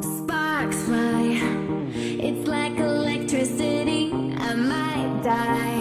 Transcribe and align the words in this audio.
Sparks 0.00 0.82
fly, 0.84 1.40
it's 1.94 2.48
like 2.48 2.76
electricity. 2.78 4.12
I 4.12 4.54
might 4.54 5.22
die. 5.22 5.71